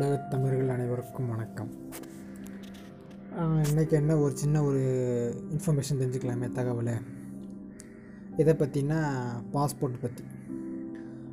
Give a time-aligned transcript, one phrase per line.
[0.00, 1.70] உலகத் தமிழர்கள் அனைவருக்கும் வணக்கம்.
[3.38, 4.78] இன்றைக்கி என்ன ஒரு சின்ன ஒரு
[5.54, 6.94] இன்ஃபர்மேஷன் தெரிஞ்சுக்கலாமே தகவலை.
[8.36, 8.98] இதை பற்றினா
[9.52, 10.24] பாஸ்போர்ட் பற்றி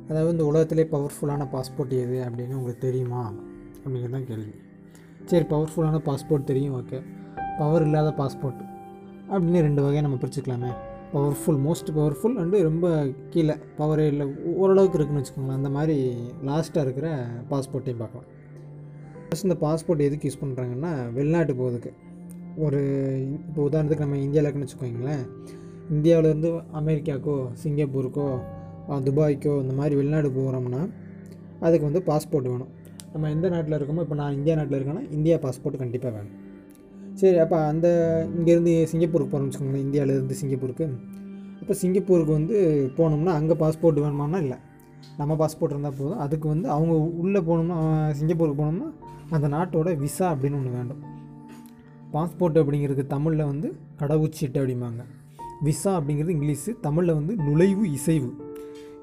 [0.08, 3.34] அதாவது இந்த உலகத்திலே பவர்ஃபுல்லான பாஸ்போர்ட் எது அப்படின்னு உங்களுக்கு தெரியுமா?
[3.84, 4.52] அப்படிங்கிறது தான் கேள்வி.
[5.24, 7.02] சரி பவர்ஃபுல்லான பாஸ்போர்ட் தெரியும் ஓகே
[7.58, 8.60] பவர் இல்லாத பாஸ்போர்ட்
[9.30, 10.72] அப்படின்னு ரெண்டு வகையை நம்ம பிரிச்சுக்கலாமே.
[11.12, 13.56] பவர்ஃபுல் மோஸ்ட் பவர்ஃபுல் அண்டு ரொம்ப கீழே.
[13.78, 15.60] பவரே இல்லை ஓரளவுக்கு இருக்குன்னு வச்சுக்கோங்களேன்.
[15.60, 16.16] அந்த மாதிரி
[16.46, 18.36] லாஸ்ட்டாக இருக்கிற பாஸ்போர்ட்டையும் பார்க்கலாம்.
[19.28, 21.90] ஃபஸ்ட் இந்த பாஸ்போர்ட் எதுக்கு யூஸ் பண்ணுறாங்கன்னா வெளிநாட்டு போகிறதுக்கு
[22.64, 22.78] ஒரு
[23.48, 25.24] இப்போ உதாரணத்துக்கு நம்ம இந்தியாவில் இருக்குன்னு வச்சுக்கோங்களேன்.
[25.94, 28.28] இந்தியாவிலேருந்து அமெரிக்காக்கோ சிங்கப்பூருக்கோ
[29.06, 30.80] துபாய்க்கோ இந்த மாதிரி வெளிநாடு போகிறோம்னா
[31.66, 32.70] அதுக்கு வந்து பாஸ்போர்ட் வேணும்.
[33.12, 36.34] நம்ம எந்த நாட்டில் இருக்கோமோ இப்போ நான் இந்தியா நாட்டில் இருக்கேன்னா இந்தியா பாஸ்போர்ட் கண்டிப்பாக வேணும்.
[37.20, 37.88] சரி அப்போ அந்த
[38.38, 40.86] இங்கேருந்து சிங்கப்பூருக்கு போகிறோம்னு வச்சுக்கோங்களேன் இந்தியாவிலேருந்து சிங்கப்பூருக்கு.
[41.60, 42.56] அப்போ சிங்கப்பூருக்கு வந்து
[42.98, 44.58] போனோம்னா அங்கே பாஸ்போர்ட் வேணுமானா இல்லை.
[45.20, 46.20] நம்ம பாஸ்போர்ட் இருந்தால் போதும்.
[46.24, 47.78] அதுக்கு வந்து அவங்க உள்ளே போகணும்னா
[48.18, 48.88] சிங்கப்பூருக்கு போனோம்னா
[49.30, 51.02] அந்த நாட்டோட விசா அப்படின்னு ஒன்று வேண்டும்.
[52.12, 55.04] பாஸ்போர்ட் அப்படிங்கிறது தமிழில் வந்து கடவுச்சீட்டு அப்படிம்பாங்க.
[55.60, 58.34] விசா அப்படிங்கிறது இங்கிலீஷு தமிழில் வந்து நுழைவு இசைவு.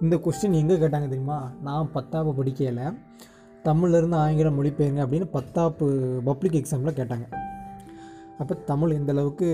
[0.01, 1.51] இந்த கொஸ்டின் எங்கே கேட்டாங்க தெரியுமா?
[1.61, 2.97] நான் பத்தாப்பு படிக்கையில்
[3.63, 5.85] தமிழ்லேருந்து ஆங்கிலம் மொழிபெயருங்க அப்படின்னு பத்தாப்பு
[6.17, 7.27] பப்ளிக் எக்ஸாமில் கேட்டாங்க.
[8.39, 9.47] அப்போ தமிழ் எந்த அளவுக்கு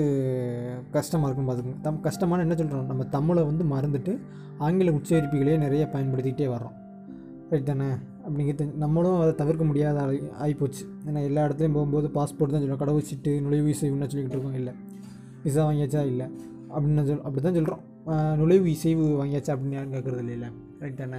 [0.91, 4.19] கஷ்டமாக இருக்கும் பார்த்துக்கோங்க தம் கஷ்டமான என்ன சொல்கிறோம் நம்ம தமிழை வந்து மறந்துட்டு
[4.57, 6.77] ஆங்கில உச்சரிப்புகளையே நிறைய பயன்படுத்திக்கிட்டே வர்றோம்.
[7.49, 7.85] ரைட் தானே?
[8.25, 13.41] அப்படிங்கிறது நம்மளும் அதை தவிர்க்க முடியாத ஆகி ஆகிப்போச்சு ஏன்னா எல்லா இடத்துலையும் போகும்போது பாஸ்போர்ட் தான் சொல்லுவோம் கடவுச்சீட்டு
[13.41, 14.53] நுழைவு இசைவுன்னு சொல்லிக்கிட்டு இருக்கோம்.
[14.53, 14.73] இல்லை.
[15.43, 16.05] விசா வாங்கியாச்சா?
[16.05, 16.27] இல்லை.
[16.69, 17.83] அப்படின்னு சொல் அப்படி தான் சொல்கிறோம்
[18.37, 19.53] நுழைவு இசைவு வாங்கியாச்சா?
[19.55, 21.17] அப்படின்னு யாரும் கேட்குறது இல்லை ரைட் தானே?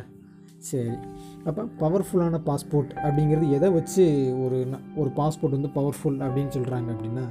[0.59, 0.97] சரி.
[1.45, 4.05] அப்போ பவர்ஃபுல்லான பாஸ்போர்ட் அப்படிங்கிறது எதை வச்சு
[4.45, 4.67] ஒரு
[4.97, 7.25] ஒரு பாஸ்போர்ட் வந்து பவர்ஃபுல் அப்படின்னு சொல்கிறாங்க அப்படின்னா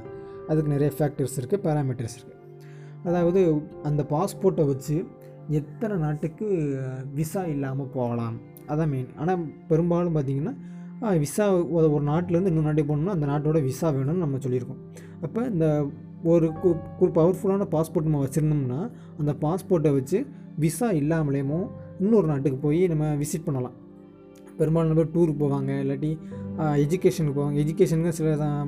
[0.48, 2.40] அதுக்கு நிறைய ஃபேக்டர்ஸ் இருக்குது பேராமீட்டர்ஸ் இருக்குது
[3.04, 5.04] அதாவது அந்த பாஸ்போர்ட்டை வச்சு
[5.48, 6.46] எத்தனை நாட்டுக்கு
[7.14, 8.36] விசா இல்லாமல் போகலாம்?
[8.68, 14.14] அதான் மெயின் ஆனால் பெரும்பாலும் பார்த்திங்கன்னா விசா ஒரு நாட்டிலேருந்து இன்னொரு நாட்டுக்கு போகணும்னா அந்த நாட்டோட விசா வேணும்னு
[14.14, 14.76] நம்ம சொல்லியிருக்கோம்.
[15.22, 15.90] அப்போ இந்த
[16.24, 20.26] ஒரு கு- ஒரு பவர்ஃபுல்லான பாஸ்போர்ட் நம்ம வச்சுருந்தோம்னா அந்த பாஸ்போர்ட்டை வச்சு
[20.56, 21.68] விசா இல்லாமலேயுமோ
[22.00, 23.72] இன்னொரு நாட்டுக்கு போய் நம்ம விசிட் பண்ணலாம்.
[24.56, 26.18] பெரும்பாலும் பேர் டூருக்கு போவாங்க இல்லாட்டி
[26.58, 27.58] எஜுகேஷனுக்கு போவாங்க.
[27.64, 28.64] எஜுகேஷனுக்கு சில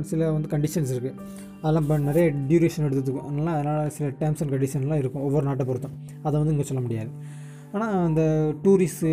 [0.00, 1.14] சில வந்து கண்டிஷன்ஸ் இருக்குது
[1.62, 5.94] அதெல்லாம் இப்போ நிறைய டியூரேஷன் எடுத்துக்கும் அதனால் அதனால் சில டேர்ம்ஸ் அண்ட் கண்டிஷன்லாம் இருக்கும் ஒவ்வொரு நாட்டை பொறுத்தும்.
[6.22, 7.08] அதை வந்து இங்கே சொல்ல முடியாது.
[7.76, 8.22] ஆனால் அந்த
[8.64, 9.10] டூரிஸ்ட்டு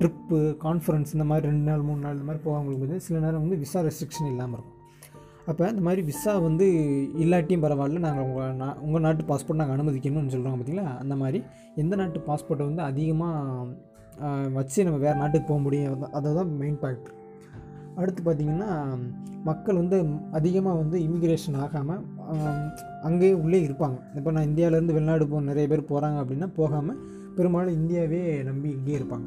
[0.00, 3.58] ட்ரிப்பு கான்ஃபரன்ஸ் இந்த மாதிரி ரெண்டு நாள் மூணு நாள் இந்த மாதிரி போகிறவங்களுக்கு வந்து சில நேரம் வந்து
[3.62, 4.74] விசா ரெஸ்ட்ரிக்ஷன் இல்லாமல் இருக்கும்.
[5.50, 6.66] அப்போ இந்த மாதிரி விசா வந்து
[7.22, 8.00] இல்லாட்டியும் பரவாயில்ல.
[8.06, 11.40] நாங்கள் உங்கள் நா உங்கள் நாட்டு பாஸ்போர்ட் நாங்கள் அனுமதிக்கணும்னு சொல்கிறாங்க பார்த்தீங்களா அந்த மாதிரி
[11.82, 13.66] எந்த நாட்டு பாஸ்போர்ட்டை வந்து அதிகமாக
[14.58, 15.90] வச்சு நம்ம வேறு நாட்டுக்கு போக முடியும்?
[15.92, 17.14] அதை அதுதான் மெயின் ஃபேக்டர்
[18.00, 18.70] அடுத்து பார்த்திங்கன்னா
[19.48, 19.98] மக்கள் வந்து
[20.38, 22.02] அதிகமாக வந்து இமிக்ரேஷன் ஆகாமல்
[23.08, 23.98] அங்கேயே உள்ளே இருப்பாங்க.
[24.18, 26.98] இப்போ நான் இந்தியாவிலேருந்து வெளிநாடு போ நிறைய பேர் போகிறாங்க அப்படின்னா போகாமல்
[27.38, 29.26] பெரும்பாலும் இந்தியாவே நம்பி இங்கேயே இருப்பாங்க.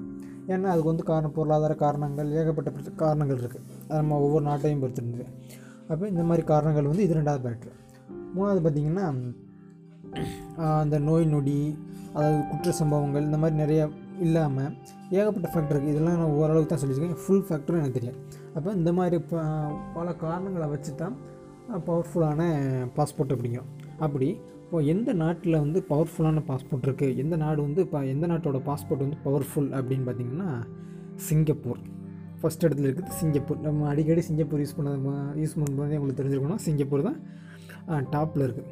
[0.51, 5.25] ஏன்னா அதுக்கு வந்து காரணம் பொருளாதார காரணங்கள் ஏகப்பட்ட காரணங்கள் இருக்குது அது நம்ம ஒவ்வொரு நாட்டையும் பொறுத்திருந்தது
[5.91, 7.71] அப்போ இந்த மாதிரி காரணங்கள் வந்து இது ரெண்டாவது பேட்ரு
[8.35, 9.05] மூணாவது பார்த்திங்கன்னா
[10.83, 11.59] அந்த நோய் நொடி
[12.15, 13.81] அதாவது குற்ற சம்பவங்கள் இந்த மாதிரி நிறைய
[14.25, 14.71] இல்லாமல்
[15.17, 17.21] ஏகப்பட்ட ஃபேக்டர் இருக்குது இதெல்லாம் நான் ஓரளவுக்கு தான் சொல்லியிருக்கேன்.
[17.23, 18.19] ஃபுல் ஃபேக்டரும் எனக்கு தெரியும்
[18.55, 19.43] அப்போ இந்த மாதிரி ப
[19.95, 21.15] பல காரணங்களை வச்சு தான்
[21.87, 22.41] பவர்ஃபுல்லான
[22.97, 23.71] பாஸ்போர்ட் அப்படிங்கிறோம்.
[24.05, 24.27] அப்படி
[24.63, 29.17] இப்போ எந்த நாட்டில் வந்து பவர்ஃபுல்லான பாஸ்போர்ட் இருக்குது எந்த நாடு வந்து இப்போ எந்த நாட்டோட பாஸ்போர்ட் வந்து
[29.25, 30.49] பவர்ஃபுல் அப்படின்னு பார்த்தீங்கன்னா
[31.27, 31.81] சிங்கப்பூர்.
[32.41, 33.59] ஃபஸ்ட் இடத்துல இருக்குது சிங்கப்பூர்.
[33.65, 34.91] நம்ம அடிக்கடி சிங்கப்பூர் யூஸ் பண்ண
[35.41, 37.19] யூஸ் பண்ணும்போது உங்களுக்கு தெரிஞ்சிருக்கணும் சிங்கப்பூர் தான்
[38.15, 38.69] டாப்பில் இருக்குது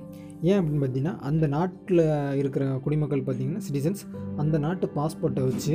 [0.49, 2.03] ஏன் அப்படின்னு பார்த்தீங்கன்னா அந்த நாட்டில்
[2.41, 4.03] இருக்கிற குடிமக்கள் பார்த்திங்கன்னா சிட்டிசன்ஸ்
[4.41, 5.73] அந்த நாட்டு பாஸ்போர்ட்டை வச்சு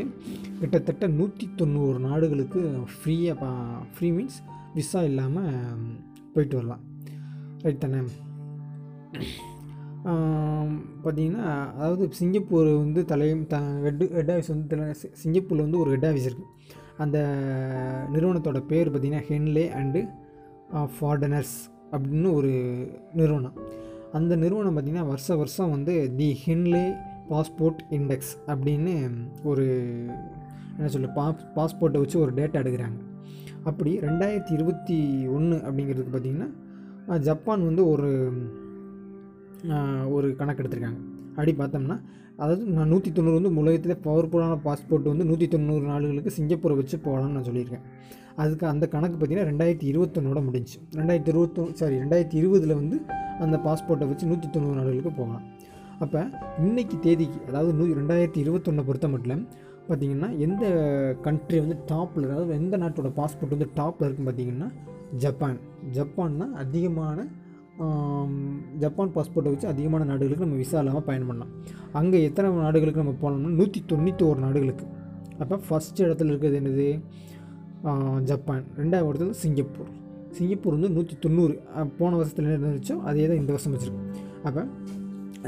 [0.60, 2.62] கிட்டத்தட்ட நூற்றி தொண்ணூறு நாடுகளுக்கு
[2.94, 3.50] ஃப்ரீயாக பா
[3.96, 4.38] ஃப்ரீ மீன்ஸ்
[4.74, 5.50] விசா இல்லாமல்
[6.34, 6.84] போயிட்டு வரலாம்.
[7.64, 8.00] ரைட் தானே?
[11.04, 11.44] பார்த்தீங்கன்னா
[11.74, 16.28] அதாவது சிங்கப்பூர் வந்து தலை த ஹெட் ஹெட் ஆஃபீஸ் வந்து தலை சிங்கப்பூரில் வந்து ஒரு ஹெட் ஆஃபீஸ்
[16.30, 16.50] இருக்குது
[16.98, 17.18] அந்த
[18.12, 20.00] நிறுவனத்தோட பேர் பார்த்திங்கன்னா ஹென்லே அண்டு
[21.00, 21.54] ஃபார்டனர்ஸ்
[21.92, 22.52] அப்படின்னு ஒரு
[23.14, 23.56] நிறுவனம்.
[24.12, 26.84] அந்த நிறுவனம் பார்த்திங்கன்னா வருஷ வருஷம் வந்து தி ஹென்லே
[27.30, 28.94] பாஸ்போர்ட் இண்டெக்ஸ் அப்படின்னு
[29.42, 29.64] ஒரு
[30.76, 32.98] என்ன சொல்ல பாஸ் பாஸ்போர்ட்டை வச்சு ஒரு டேட்டா எடுக்கிறாங்க.
[33.64, 38.10] அப்படி ரெண்டாயிரத்தி இருபத்தி ஒன்று அப்படிங்கிறதுக்கு பார்த்திங்கன்னா ஜப்பான் வந்து ஒரு
[40.16, 41.00] ஒரு கணக்கு எடுத்திருக்காங்க.
[41.36, 41.96] அப்படி பார்த்தோம்னா
[42.42, 47.36] அதாவது நான் நூற்றி தொண்ணூறு வந்து உலகத்திலே பவர்ஃபுல்லான பாஸ்போர்ட் வந்து நூற்றி தொண்ணூறு நாடுகளுக்கு சிங்கப்பூரை வச்சு போகலாம்னு
[47.36, 47.84] நான் சொல்லியிருக்கேன்.
[48.42, 50.76] அதுக்கு அந்த கணக்கு பார்த்தீங்கன்னா ரெண்டாயிரத்தி இருபத்தொன்னோட முடிஞ்சு.
[51.00, 52.96] ரெண்டாயிரத்தி இருபத்தொ சாரி ரெண்டாயிரத்தி இருபதில் வந்து
[53.44, 55.44] அந்த பாஸ்போர்ட்டை வச்சு நூற்றி தொண்ணூறு நாடுகளுக்கு போகலாம்.
[56.04, 56.20] அப்போ
[56.66, 59.44] இன்னைக்கு தேதிக்கு அதாவது நூ ரெண்டாயிரத்தி இருபத்தொன்னை பொறுத்த மட்டும்
[59.88, 60.64] பார்த்திங்கன்னா எந்த
[61.26, 64.68] கண்ட்ரி வந்து டாப்பில் அதாவது எந்த நாட்டோட பாஸ்போர்ட் வந்து டாப்பில் இருக்குன்னு பார்த்தீங்கன்னா
[65.24, 65.58] ஜப்பான்.
[65.96, 67.26] ஜப்பான் தான் அதிகமான
[68.82, 71.52] ஜப்பான் பாஸ்போர்ட்டை வச்சு அதிகமான நாடுகளுக்கு நம்ம விசா இல்லாமல் பயணம் பண்ணலாம்.
[72.00, 74.86] அங்கே எத்தனை நாடுகளுக்கு நம்ம போனோம்னா நூற்றி தொண்ணூற்றோரு நாடுகளுக்கு.
[75.42, 76.88] அப்போ ஃபஸ்ட் இடத்துல இருக்கிறது என்னது?
[78.30, 78.64] ஜப்பான்.
[78.82, 79.90] ரெண்டாவது இடத்துல சிங்கப்பூர்.
[80.36, 81.54] சிங்கப்பூர் வந்து நூற்றி தொண்ணூறு.
[81.98, 84.04] போன வருஷத்தில் என்ன இருந்துச்சோ அதே தான் இந்த வருஷம் வச்சுருக்கு
[84.48, 84.62] அப்போ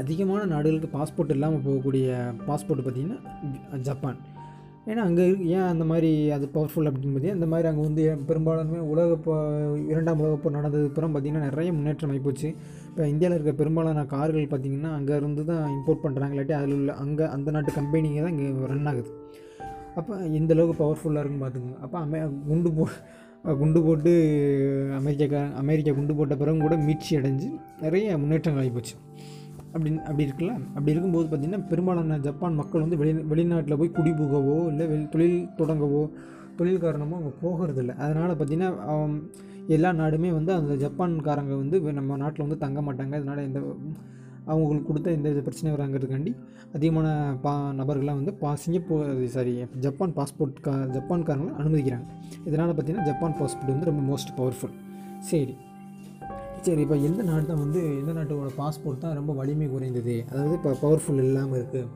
[0.01, 2.07] அதிகமான நாடுகளுக்கு பாஸ்போர்ட் இல்லாமல் போகக்கூடிய
[2.47, 4.19] பாஸ்போர்ட் பார்த்திங்கன்னா ஜப்பான்.
[4.87, 8.21] ஏன்னா அங்கே இருக்கு ஏன் அந்த மாதிரி அது பவர்ஃபுல் அப்படின்னு பார்த்தீங்கன்னா இந்த மாதிரி அங்கே வந்து ஏன்
[8.27, 9.33] பெரும்பாலுமே உலக போ
[9.87, 12.47] இரண்டாம் உலகப் போர் நடந்ததுக்கு அப்புறம் பார்த்திங்கன்னா நிறைய முன்னேற்றம் ஆகிப்போச்சு
[12.89, 17.51] இப்போ இந்தியாவில் இருக்க பெரும்பாலான கார்கள் பார்த்திங்கன்னா அங்கேருந்து தான் இம்போர்ட் பண்ணுறாங்க இல்லாட்டி அதில் உள்ள அங்கே அந்த
[17.51, 19.11] நாட்டு கம்பெனிங்க தான் இங்கே ரன் ஆகுது.
[19.95, 22.85] அப்போ எந்த அளவுக்கு பவர்ஃபுல்லாக இருக்குன்னு பார்த்துக்கோங்க அப்போ அமே குண்டு போ
[23.53, 24.11] குண்டு போட்டு
[24.97, 27.49] அமெரிக்கா அமெரிக்கா குண்டு போட்ட பிறகு கூட மீட்சி அடைஞ்சு
[27.81, 28.95] நிறைய முன்னேற்றங்கள் ஆகிப்போச்சு
[29.73, 30.53] அப்படின்னு அப்படி இருக்குல்ல?
[30.75, 36.03] அப்படி இருக்கும்போது பார்த்திங்கன்னா பெரும்பாலான ஜப்பான் மக்கள் வந்து வெளி வெளிநாட்டில் போய் குடிபுகவோ இல்லை வெளி தொழில் தொடங்கவோ
[36.59, 37.95] தொழில் காரணமோ அவங்க போகிறதில்ல.
[38.05, 38.69] அதனால் பார்த்திங்கன்னா
[39.75, 43.13] எல்லா நாடுமே வந்து அந்த ஜப்பான்காரங்க வந்து நம்ம நாட்டில் வந்து தங்க மாட்டாங்க.
[43.21, 43.59] அதனால் எந்த
[44.51, 46.31] அவங்களுக்கு கொடுத்த எந்த வித பிரச்சனை வராங்கிறதுக்காண்டி
[46.75, 47.07] அதிகமான
[47.45, 49.53] பா நபர்கள்லாம் வந்து பா சிங்கப்பூர் சாரி
[49.85, 52.07] ஜப்பான் பாஸ்போர்ட் கா ஜப்பான்காரங்களை அனுமதிக்கிறாங்க.
[52.45, 54.75] இதனால் பார்த்திங்கன்னா ஜப்பான் பாஸ்போர்ட் வந்து ரொம்ப மோஸ்ட் பவர்ஃபுல்
[55.31, 55.55] சரி.
[56.67, 60.15] சரி இப்போ எந்த நாடு தான் வந்து எந்த நாட்டோட பாஸ்போர்ட் தான் ரொம்ப வலிமை குறைந்தது?
[60.31, 61.87] அதாவது இப்போ பவர்ஃபுல் இல்லாமல் இருக்குது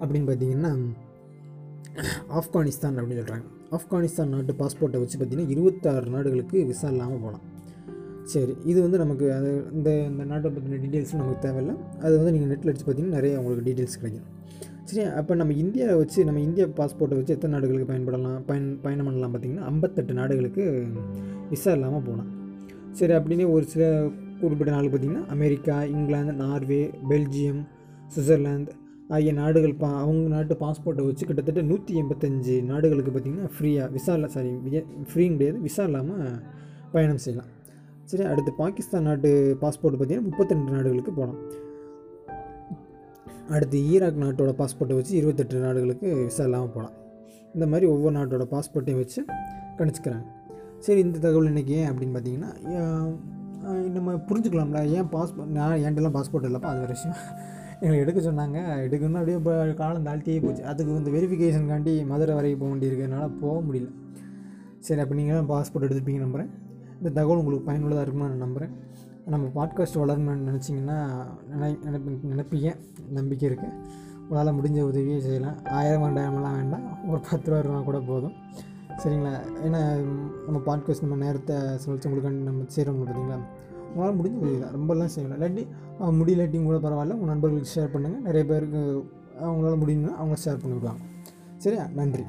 [0.00, 0.70] அப்படின்னு பார்த்தீங்கன்னா
[2.38, 7.46] ஆப்கானிஸ்தான் அப்படின்னு சொல்கிறாங்க ஆப்கானிஸ்தான் நாட்டு பாஸ்போர்ட்டை வச்சு பார்த்திங்கன்னா இருபத்தாறு நாடுகளுக்கு விசா இல்லாமல் போகலாம்
[8.26, 11.74] சரி இது வந்து நமக்கு அது இந்த இந்த நாட்டை பற்றின டீட்டெயில்ஸும் நமக்கு தேவையில்லை.
[12.02, 14.26] அது வந்து நீங்கள் நெட்டில் அடித்து பார்த்தீங்கன்னா நிறைய உங்களுக்கு டீட்டெயில்ஸ் கிடைக்கும்.
[14.84, 19.32] சரி அப்போ நம்ம இந்தியாவை வச்சு நம்ம இந்தியா பாஸ்போர்ட்டை வச்சு எத்தனை நாடுகளுக்கு பயன்படலாம் பயன் பயணம் பண்ணலாம்
[19.34, 20.64] பார்த்திங்கன்னா ஐம்பத்தெட்டு நாடுகளுக்கு
[21.50, 22.30] விசா இல்லாமல் போகலாம்
[22.98, 23.84] சரி அப்படின்னு ஒரு சில
[24.40, 27.60] குறிப்பிட்ட நாள் பார்த்திங்கன்னா America England Norway Belgium
[28.14, 28.72] Switzerland
[29.14, 34.28] ஆகிய நாடுகள் பா அவங்க நாட்டு பாஸ்போர்ட்டை வச்சு கிட்டத்தட்ட நூற்றி எண்பத்தஞ்சு நாடுகளுக்கு பார்த்திங்கன்னா ஃப்ரீயாக விசா இல்லை
[34.34, 34.50] சாரி
[35.10, 36.36] ஃப்ரீயும் கிடையாது விசா இல்லாமல்
[36.92, 37.50] பயணம் செய்யலாம்.
[38.10, 39.30] சரி அடுத்து பாகிஸ்தான் நாட்டு
[39.62, 41.40] பாஸ்போர்ட் பார்த்திங்கன்னா முப்பத்திரெண்டு நாடுகளுக்கு போகலாம்.
[43.54, 46.96] அடுத்து ஈராக் நாட்டோட பாஸ்போர்ட்டை வச்சு இருபத்தெட்டு நாடுகளுக்கு விசா இல்லாமல் போகலாம்.
[47.54, 49.22] இந்த மாதிரி ஒவ்வொரு நாட்டோட பாஸ்போர்ட்டையும் வச்சு
[49.78, 50.26] கணிச்சுக்கிறாங்க.
[50.84, 52.50] சரி இந்த தகவல் இன்றைக்கி ஏன் அப்படின்னு பார்த்தீங்கன்னா
[53.96, 54.80] நம்ம புரிஞ்சுக்கலாம்ல.
[54.96, 57.18] ஏன் பாஸ்போர்ட் நான் என்கிட்டலாம் பாஸ்போர்ட் இல்லைப்பா அது விஷயம்.
[57.80, 58.58] எங்களை எடுக்க சொன்னாங்க.
[58.84, 60.62] எடுக்கணும்னா அப்படியே இப்போ காலம் தாழ்த்தியே போச்சு.
[60.70, 63.90] அதுக்கு இந்த வெரிஃபிகேஷனுக்காண்டி மதுரை வரைக்கும் போக வேண்டியிருக்கிறதுனால போக முடியல.
[64.86, 66.50] சரி அப்போ தான் பாஸ்போர்ட் எடுத்துப்பீங்க நம்புகிறேன்
[66.98, 68.72] இந்த தகவல் உங்களுக்கு பயனுள்ளதாக இருக்கும்னு நான் நம்புகிறேன்
[69.34, 70.98] நம்ம பாட்காஸ்ட் வளரணும்னு நினச்சிங்கன்னா
[71.50, 72.70] நினை நினைப்பு நினைப்பீங்க.
[73.18, 73.76] நம்பிக்கை இருக்குது
[74.22, 75.56] உங்களால் முடிஞ்ச உதவியே செய்யலாம்.
[75.78, 76.86] ஆயிரம் ரெண்டாயிரம்லாம் வேண்டாம்.
[77.10, 78.34] ஒரு பத்து ரூபா ரூபா கூட போதும்.
[78.96, 79.32] சரிங்களா?
[79.64, 79.80] ஏன்னா
[80.46, 83.38] நம்ம பாட்காஸ்ட் நம்ம நேரத்தை சொல்லிச்சு உங்களுக்கு நம்ம செய்கிறோம் பார்த்தீங்களா?
[83.94, 85.40] உங்களால் முடிஞ்ச உதவி தான் ரொம்பலாம் செய்யலாம்.
[85.40, 85.66] இல்லாட்டி
[86.00, 87.12] அஹ், முடியலாட்டியும் கூட பரவாயில்ல.
[87.12, 88.80] உங்கள் நண்பர்களுக்கு ஷேர் பண்ணுங்கள் நிறைய பேருக்கு
[89.40, 91.02] அவங்களால முடியும்னா அவங்க ஷேர் பண்ணிவிடுவாங்க
[91.56, 91.86] சரியா?
[91.94, 92.24] நன்றி.